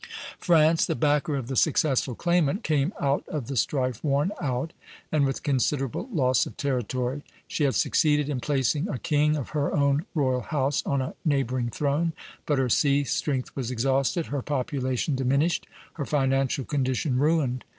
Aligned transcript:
France, 0.39 0.87
the 0.87 0.95
backer 0.95 1.35
of 1.35 1.45
the 1.45 1.55
successful 1.55 2.15
claimant, 2.15 2.63
came 2.63 2.91
out 2.99 3.23
of 3.27 3.45
the 3.45 3.55
strife 3.55 4.03
worn 4.03 4.31
out, 4.41 4.73
and 5.11 5.27
with 5.27 5.43
considerable 5.43 6.09
loss 6.11 6.47
of 6.47 6.57
territory. 6.57 7.23
She 7.47 7.65
had 7.65 7.75
succeeded 7.75 8.27
in 8.27 8.39
placing 8.39 8.87
a 8.89 8.97
king 8.97 9.35
of 9.35 9.49
her 9.49 9.71
own 9.71 10.07
royal 10.15 10.41
house 10.41 10.81
on 10.87 11.03
a 11.03 11.13
neighboring 11.23 11.69
throne, 11.69 12.13
but 12.47 12.57
her 12.57 12.67
sea 12.67 13.03
strength 13.03 13.55
was 13.55 13.69
exhausted, 13.69 14.25
her 14.33 14.41
population 14.41 15.13
diminished, 15.13 15.67
her 15.93 16.05
financial 16.07 16.65
condition 16.65 17.19
ruined. 17.19 17.63